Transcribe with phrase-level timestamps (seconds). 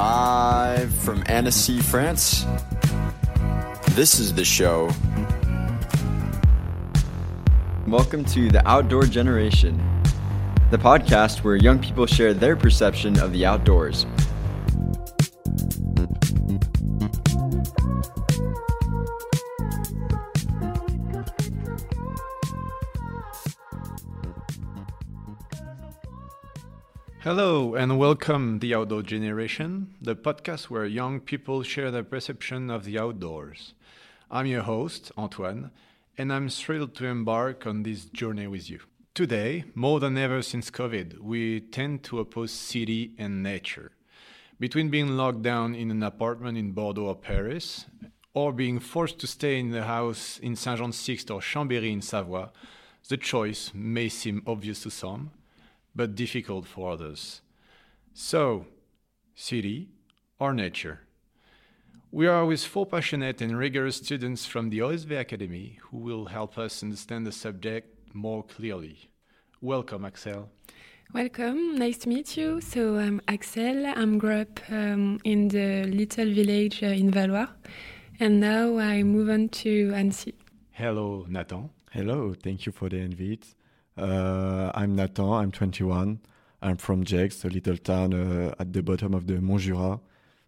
[0.00, 2.46] Live from Annecy, France.
[3.96, 4.92] This is the show.
[7.88, 9.76] Welcome to The Outdoor Generation,
[10.70, 14.06] the podcast where young people share their perception of the outdoors.
[27.22, 32.84] Hello and welcome the Outdoor Generation, the podcast where young people share their perception of
[32.84, 33.74] the outdoors.
[34.30, 35.72] I'm your host, Antoine,
[36.16, 38.78] and I'm thrilled to embark on this journey with you.
[39.14, 43.90] Today, more than ever since COVID, we tend to oppose city and nature.
[44.60, 47.86] Between being locked down in an apartment in Bordeaux or Paris,
[48.32, 52.00] or being forced to stay in the house in Saint Jean Sixte or Chambéry in
[52.00, 52.50] Savoie,
[53.08, 55.32] the choice may seem obvious to some,
[55.94, 57.42] but difficult for others.
[58.14, 58.66] So,
[59.34, 59.88] city
[60.38, 61.00] or nature?
[62.10, 66.56] We are with four passionate and rigorous students from the OSV Academy who will help
[66.56, 69.10] us understand the subject more clearly.
[69.60, 70.48] Welcome, Axelle.
[71.12, 72.60] Welcome, nice to meet you.
[72.60, 73.92] So I'm Axelle.
[73.96, 77.48] I'm grew up um, in the little village uh, in Valois,
[78.20, 80.34] and now I move on to Annecy.
[80.70, 81.70] Hello, Nathan.
[81.92, 83.54] Hello, thank you for the invite.
[83.98, 86.20] Uh, I'm Nathan, I'm 21.
[86.62, 89.98] I'm from Gex, a little town uh, at the bottom of the Mont Jura.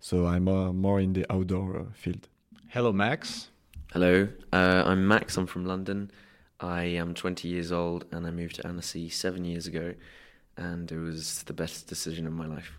[0.00, 2.28] So I'm uh, more in the outdoor uh, field.
[2.68, 3.48] Hello, Max.
[3.92, 5.38] Hello, uh, I'm Max.
[5.38, 6.10] I'm from London.
[6.60, 9.94] I am 20 years old and I moved to Annecy seven years ago,
[10.58, 12.72] and it was the best decision of my life.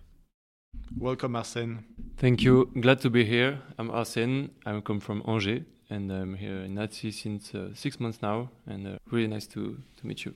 [0.95, 1.79] Welcome, Arsène.
[2.17, 2.69] Thank you.
[2.79, 3.59] Glad to be here.
[3.79, 4.51] I'm Arsène.
[4.67, 8.85] I come from Angers and I'm here in Annecy since uh, six months now, and
[8.85, 10.35] uh, really nice to, to meet you.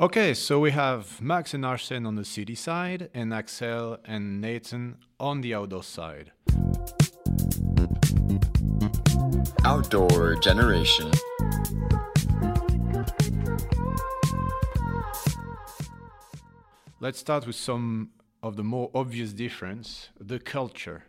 [0.00, 4.98] Okay, so we have Max and Arsène on the city side, and Axelle and Nathan
[5.18, 6.30] on the outdoor side.
[9.64, 11.10] Outdoor Generation.
[17.00, 18.10] Let's start with some
[18.40, 21.06] of the more obvious difference the culture.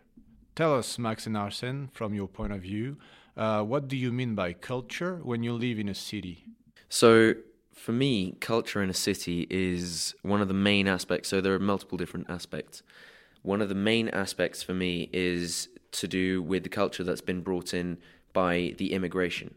[0.56, 2.96] Tell us, Max and Arsène, from your point of view,
[3.36, 6.44] uh, what do you mean by culture when you live in a city?
[6.88, 7.34] So,
[7.74, 11.28] for me, culture in a city is one of the main aspects.
[11.28, 12.82] So, there are multiple different aspects.
[13.42, 17.40] One of the main aspects for me is to do with the culture that's been
[17.40, 17.98] brought in
[18.32, 19.54] by the immigration,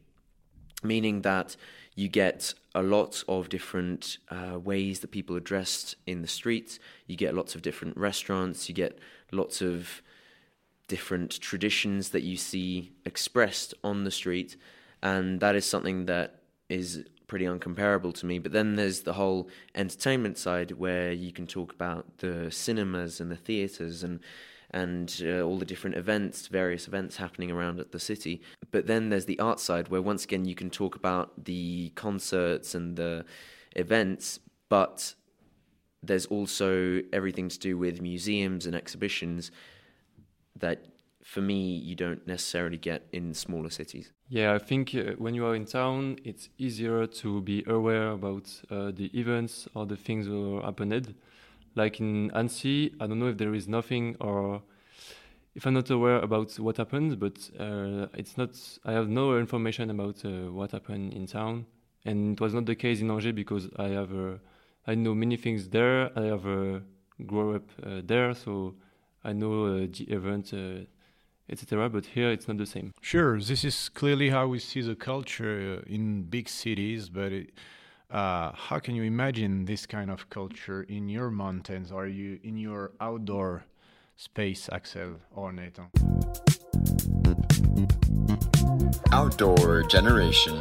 [0.81, 1.55] meaning that
[1.95, 6.79] you get a lot of different uh, ways that people are dressed in the streets.
[7.05, 8.67] You get lots of different restaurants.
[8.67, 8.97] You get
[9.31, 10.01] lots of
[10.87, 14.57] different traditions that you see expressed on the street.
[15.01, 18.37] And that is something that is pretty uncomparable to me.
[18.37, 23.31] But then there's the whole entertainment side where you can talk about the cinemas and
[23.31, 24.19] the theatres and
[24.69, 28.43] and uh, all the different events, various events happening around at the city.
[28.69, 32.75] But then there's the art side where once again you can talk about the concerts
[32.75, 33.25] and the
[33.75, 34.39] events,
[34.69, 35.15] but
[36.03, 39.49] there's also everything to do with museums and exhibitions
[40.59, 40.85] that
[41.23, 44.11] for me you don't necessarily get in smaller cities.
[44.29, 48.49] Yeah, I think uh, when you are in town, it's easier to be aware about
[48.69, 51.15] uh, the events or the things that happened.
[51.75, 54.61] Like in Annecy, I don't know if there is nothing or
[55.55, 58.51] if I'm not aware about what happened, but uh, it's not.
[58.85, 61.65] I have no information about uh, what happened in town,
[62.05, 64.37] and it was not the case in Angers because I have uh,
[64.87, 66.11] I know many things there.
[66.17, 66.79] I have uh,
[67.25, 68.75] grown up there, so
[69.23, 70.53] I know the event,
[71.49, 71.89] etc.
[71.89, 72.93] But here it's not the same.
[73.01, 77.51] Sure, this is clearly how we see the culture uh, in big cities, but it,
[78.09, 81.91] uh, how can you imagine this kind of culture in your mountains?
[81.91, 83.65] Are you in your outdoor
[84.15, 85.89] space, Axelle or Nathan?
[89.11, 90.59] Outdoor Generation.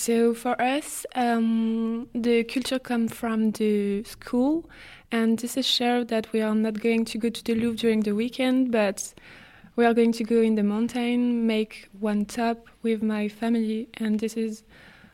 [0.00, 4.64] So for us, um, the culture comes from the school,
[5.12, 8.00] and this is sure that we are not going to go to the Louvre during
[8.00, 9.12] the weekend, but
[9.76, 14.18] we are going to go in the mountain, make one top with my family, and
[14.18, 14.62] this is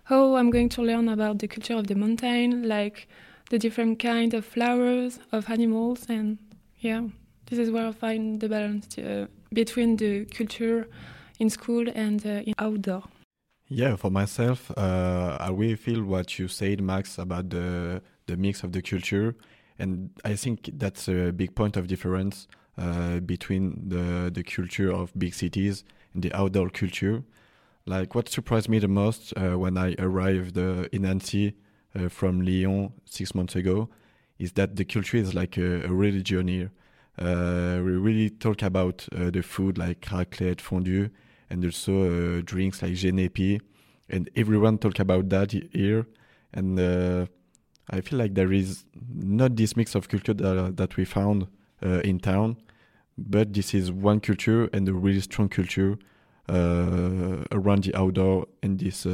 [0.04, 3.08] how I'm going to learn about the culture of the mountain, like
[3.50, 6.38] the different kind of flowers, of animals, and
[6.78, 7.02] yeah,
[7.46, 10.86] this is where I find the balance uh, between the culture
[11.40, 13.02] in school and uh, in outdoor.
[13.68, 18.62] Yeah, for myself, uh, I really feel what you said, Max, about the the mix
[18.62, 19.34] of the culture,
[19.78, 22.46] and I think that's a big point of difference
[22.78, 25.84] uh, between the the culture of big cities
[26.14, 27.24] and the outdoor culture.
[27.86, 31.54] Like what surprised me the most uh, when I arrived uh, in Annecy
[31.96, 33.88] uh, from Lyon six months ago
[34.38, 36.72] is that the culture is like a, a religion here.
[37.18, 41.10] Uh, we really talk about the food like raclette, fondue,
[41.50, 43.60] and also uh, drinks like genepi,
[44.08, 46.06] and everyone talk about that here.
[46.52, 47.26] And uh,
[47.90, 48.84] I feel like there is
[49.14, 51.48] not this mix of culture that, that we found
[51.84, 52.56] uh, in town,
[53.18, 55.98] but this is one culture and a really strong culture
[56.48, 59.06] uh, around the outdoor and this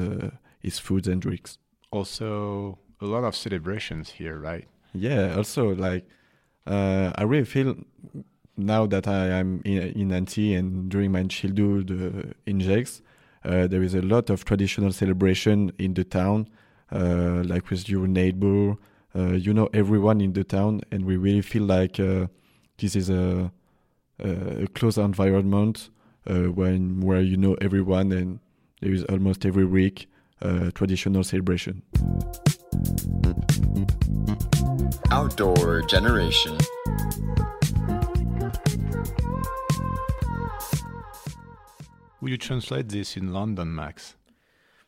[0.62, 1.58] is foods and drinks.
[1.90, 4.66] Also, a lot of celebrations here, right?
[4.94, 5.34] Yeah.
[5.36, 6.06] Also, like
[6.66, 7.76] uh, I really feel
[8.56, 13.02] now that I am in, in Annecy and during my childhood uh, in Gex,
[13.44, 16.48] uh, there is a lot of traditional celebration in the town,
[16.92, 18.76] uh, like with your neighbor,
[19.16, 22.26] uh, you know everyone in the town, and we really feel like uh,
[22.78, 23.50] this is a,
[24.20, 25.90] a close environment
[26.24, 28.38] when where you know everyone and
[28.80, 30.08] there is almost every week
[30.74, 31.82] traditional celebration.
[35.10, 36.56] Outdoor Generation.
[42.22, 44.14] Will you translate this in London, Max?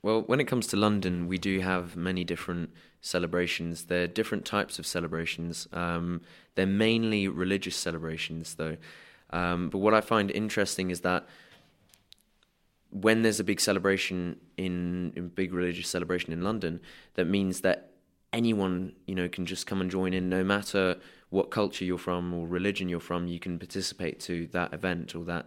[0.03, 2.71] Well, when it comes to London, we do have many different
[3.01, 3.87] celebrations.
[3.87, 5.67] They're different types of celebrations.
[5.73, 6.21] Um,
[6.55, 8.77] they're mainly religious celebrations, though.
[9.31, 11.27] Um, but what I find interesting is that
[12.91, 16.79] when there's a big celebration in, a big religious celebration in London,
[17.15, 17.91] that means that
[18.33, 20.99] anyone you know can just come and join in, no matter
[21.31, 23.27] what culture you're from or religion you're from.
[23.27, 25.47] You can participate to that event or that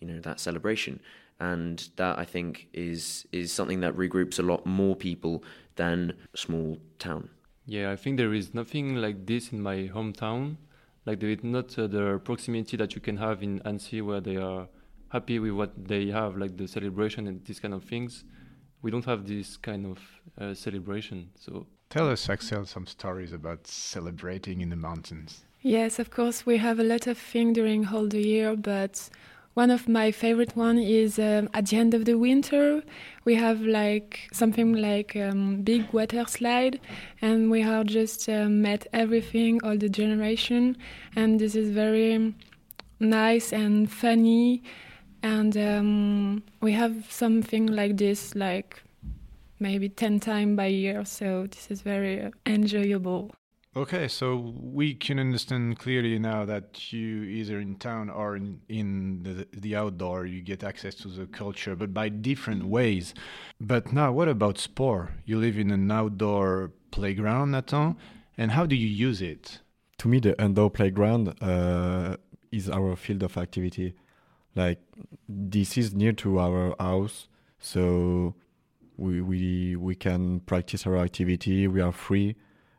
[0.00, 1.00] you know that celebration,
[1.40, 5.42] and that I think is is something that regroups a lot more people
[5.76, 7.30] than a small town.
[7.66, 10.56] Yeah, I think there is nothing like this in my hometown.
[11.04, 14.36] Like there is not uh, the proximity that you can have in Annecy, where they
[14.36, 14.68] are
[15.08, 18.24] happy with what they have, like the celebration and these kind of things.
[18.82, 19.98] We don't have this kind of
[20.40, 21.30] uh, celebration.
[21.36, 25.44] So tell us, Axelle, some stories about celebrating in the mountains.
[25.62, 29.10] Yes, of course, we have a lot of things during all the year, but
[29.56, 32.82] one of my favorite one is um, at the end of the winter
[33.24, 36.78] we have like something like um, big water slide
[37.22, 40.76] and we have just uh, met everything all the generation
[41.16, 42.34] and this is very
[43.00, 44.62] nice and funny
[45.22, 48.82] and um, we have something like this like
[49.58, 53.30] maybe 10 times by year so this is very enjoyable
[53.76, 59.22] okay so we can understand clearly now that you either in town or in, in
[59.22, 63.12] the, the outdoor you get access to the culture but by different ways.
[63.60, 65.10] But now what about sport?
[65.26, 67.96] You live in an outdoor playground nathan
[68.38, 69.60] and how do you use it?
[69.98, 72.16] To me the indoor playground uh,
[72.50, 73.94] is our field of activity.
[74.54, 74.80] Like
[75.28, 78.34] this is near to our house so
[78.96, 81.68] we we we can practice our activity.
[81.68, 82.36] We are free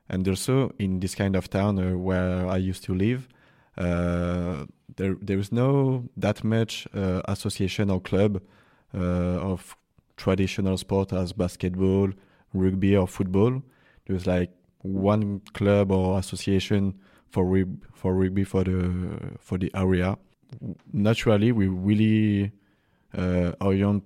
[0.10, 3.28] and also in this kind of town uh, where i used to live
[3.78, 4.66] uh,
[4.96, 8.42] there there is no that much uh, association or club
[8.94, 9.76] of
[10.16, 12.10] traditional sport as basketball
[12.54, 13.62] rugby or football.
[14.06, 14.52] There's like
[14.82, 17.00] one club or association
[17.30, 20.18] for rug- for rugby for the for the area.
[20.92, 22.52] Naturally we really
[23.18, 24.04] uh, orient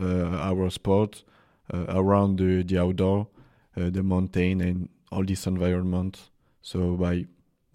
[0.00, 1.24] uh, our sport
[1.72, 3.28] uh, around the, the outdoor,
[3.74, 6.30] the mountain, and all this environment.
[6.62, 7.26] So by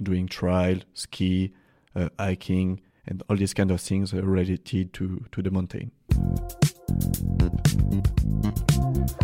[0.04, 1.54] doing trail, ski,
[2.20, 5.92] hiking, and all these kind of things related to, to the mountain.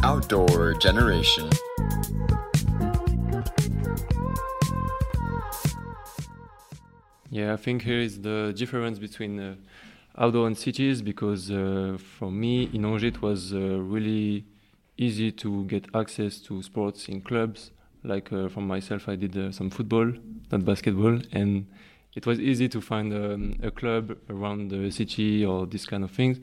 [0.04, 1.50] Outdoor Generation.
[7.32, 9.56] Yeah, I think here is the difference between uh,
[10.18, 14.46] outdoor and cities because uh, for me in Angers it was uh, really
[14.98, 17.72] easy to get access to sports in clubs.
[18.04, 20.12] Like uh, for myself, I did uh, some football,
[20.52, 21.68] not basketball, and
[22.16, 26.12] it was easy to find um, a club around the city or this kind of
[26.12, 26.40] things.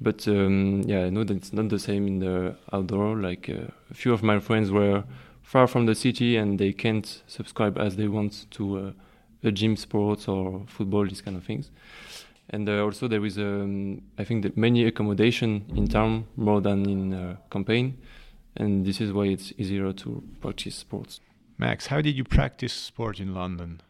[0.00, 3.16] But um, yeah, I know that it's not the same in the outdoor.
[3.16, 5.04] Like uh, a few of my friends were
[5.42, 8.94] far from the city and they can't subscribe as they want to
[9.44, 11.70] a gym sports or football, these kind of things.
[12.50, 16.88] And uh, also there is, um, I think, that many accommodation in town more than
[16.88, 17.98] in uh, campaign,
[18.56, 21.20] and this is why it's easier to practice sports.
[21.58, 23.80] Max, how did you practice sport in London?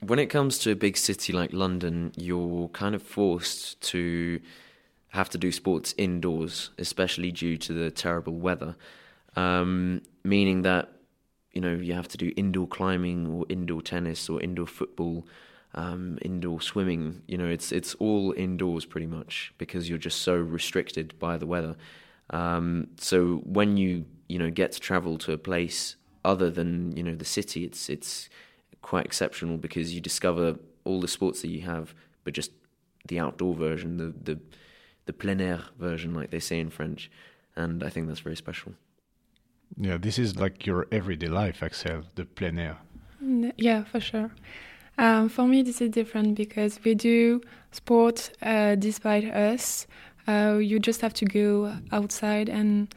[0.00, 4.40] When it comes to a big city like London, you're kind of forced to
[5.08, 8.76] have to do sports indoors, especially due to the terrible weather.
[9.36, 10.92] Um, meaning that
[11.52, 15.26] you know you have to do indoor climbing or indoor tennis or indoor football
[15.74, 20.34] um, indoor swimming you know it's it's all indoors pretty much because you're just so
[20.34, 21.76] restricted by the weather
[22.30, 27.02] um, so when you you know get to travel to a place other than you
[27.02, 28.28] know the city, it's it's
[28.82, 31.94] quite exceptional because you discover all the sports that you have,
[32.24, 32.52] but just
[33.06, 34.40] the outdoor version, the the
[35.06, 37.10] the plein air version, like they say in French,
[37.56, 38.72] and I think that's very special.
[39.76, 42.78] Yeah, this is like your everyday life, Axelle, the plein air.
[43.56, 44.30] Yeah, for sure.
[44.98, 49.86] Um, for me, this is different because we do sport uh, despite us.
[50.30, 52.48] Uh, you just have to go outside.
[52.48, 52.94] And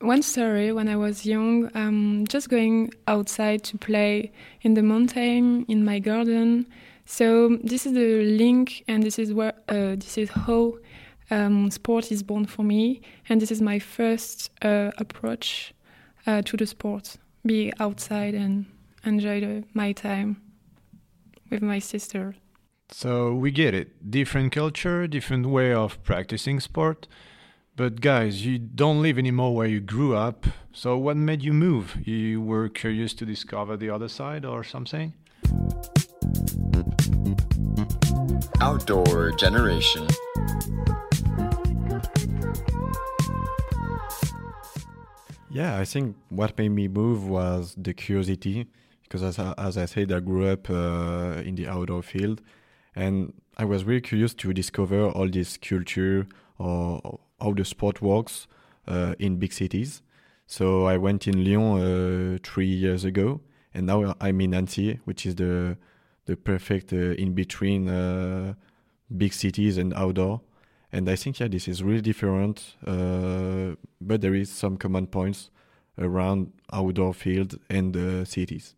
[0.00, 4.30] one story when I was young, um, just going outside to play
[4.62, 6.66] in the mountain, in my garden.
[7.04, 10.78] So this is the link, and this is where uh, this is how
[11.30, 15.74] um, sport is born for me, and this is my first uh, approach
[16.26, 17.16] uh, to the sport.
[17.44, 18.66] Be outside and
[19.04, 20.40] enjoy the, my time
[21.50, 22.34] with my sister.
[22.92, 24.10] So we get it.
[24.10, 27.06] Different culture, different way of practicing sport.
[27.76, 30.46] But guys, you don't live anymore where you grew up.
[30.72, 31.96] So what made you move?
[32.04, 35.14] You were curious to discover the other side or something?
[38.60, 40.06] Outdoor generation.
[45.50, 48.66] Yeah, I think what made me move was the curiosity
[49.02, 52.40] because, as I, as I said, I grew up uh, in the outdoor field,
[52.94, 56.26] and I was really curious to discover all this culture
[56.58, 58.46] or how the sport works
[58.86, 60.02] uh, in big cities.
[60.46, 61.80] So I went in Lyon
[62.34, 63.40] uh, three years ago,
[63.72, 65.76] and now I'm in Annecy, which is the
[66.26, 68.54] the perfect uh, in between uh,
[69.16, 70.40] big cities and outdoor.
[70.92, 75.50] And I think yeah, this is really different, uh, but there is some common points
[75.98, 78.74] around outdoor field and uh, cities.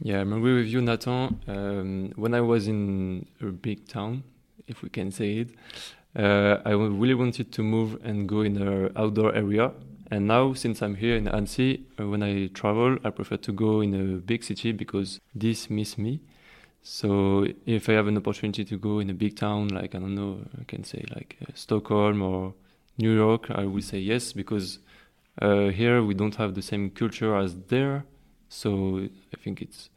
[0.00, 1.40] Yeah, I'm agree with you, Nathan.
[1.48, 4.24] Um, when I was in a big town,
[4.66, 5.50] if we can say it,
[6.14, 9.72] uh, I really wanted to move and go in an outdoor area.
[10.10, 13.80] And now, since I'm here in Annecy, uh, when I travel, I prefer to go
[13.80, 16.20] in a big city because this miss me.
[16.82, 20.14] So if I have an opportunity to go in a big town, like I don't
[20.14, 22.54] know, I can say like uh, Stockholm or
[22.98, 24.78] New York, I will say yes because
[25.42, 28.04] uh, here we don't have the same culture as there.
[28.48, 29.90] So I think it's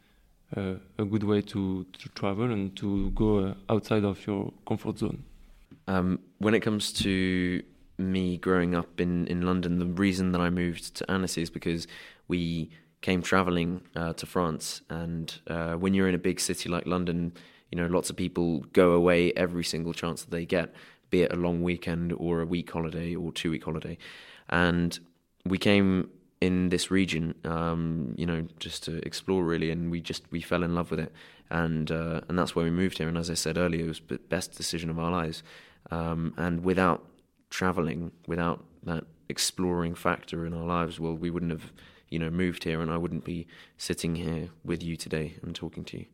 [0.56, 4.98] uh, a good way to, to travel and to go uh, outside of your comfort
[4.98, 5.24] zone.
[5.88, 7.64] Um, when it comes to
[7.98, 11.88] me growing up in, in London, the reason that I moved to Annecy is because
[12.28, 14.82] we came traveling uh, to France.
[14.90, 17.34] And uh, when you're in a big city like London,
[17.72, 20.74] you know, lots of people go away every single chance that they get,
[21.10, 23.98] be it a long weekend or a week holiday or two week holiday.
[24.50, 24.98] And
[25.46, 26.10] we came
[26.42, 30.64] in this region, um, you know, just to explore really, and we just we fell
[30.64, 31.12] in love with it,
[31.50, 33.08] and uh, and that's why we moved here.
[33.08, 35.44] And as I said earlier, it was the best decision of our lives.
[35.92, 37.06] Um, and without
[37.50, 41.72] traveling, without that exploring factor in our lives, well, we wouldn't have,
[42.10, 45.84] you know, moved here, and I wouldn't be sitting here with you today and talking
[45.86, 46.06] to you.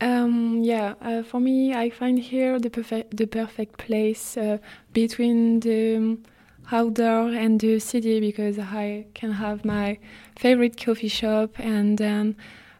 [0.00, 4.58] Um, yeah, uh, for me, I find here the perfect the perfect place uh,
[4.92, 6.22] between the um,
[6.70, 9.98] outdoor and the city because I can have my
[10.36, 12.36] favorite coffee shop and then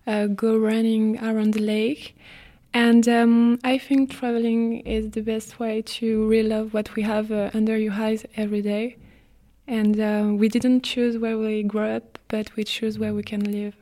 [0.06, 2.16] uh, go running around the lake.
[2.74, 7.32] And um, I think traveling is the best way to really love what we have
[7.32, 8.96] uh, under your eyes every day.
[9.66, 13.40] And uh, we didn't choose where we grew up, but we choose where we can
[13.40, 13.74] live.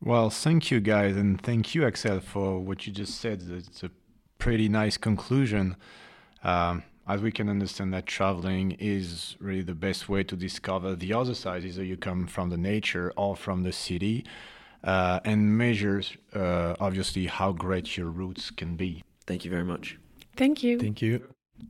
[0.00, 3.42] Well, thank you guys, and thank you, Axelle, for what you just said.
[3.50, 3.90] It's a
[4.38, 5.76] pretty nice conclusion.
[6.44, 11.12] Um, as we can understand that traveling is really the best way to discover the
[11.12, 14.24] other side, either you come from the nature or from the city,
[14.82, 19.04] uh, and measures uh, obviously how great your roots can be.
[19.26, 19.98] Thank you very much.
[20.36, 20.78] Thank you.
[20.78, 21.22] Thank you.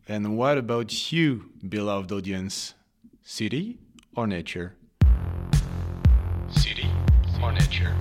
[0.08, 2.74] And what about you, beloved audience?
[3.22, 3.78] City
[4.16, 4.74] or nature?
[6.48, 6.88] City
[7.42, 7.94] or nature?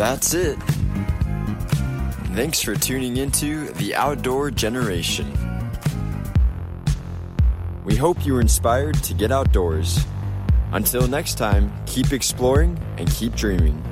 [0.00, 0.56] That's it.
[2.32, 5.30] Thanks for tuning into The Outdoor Generation.
[7.84, 10.02] We hope you were inspired to get outdoors.
[10.72, 13.89] Until next time, keep exploring and keep dreaming.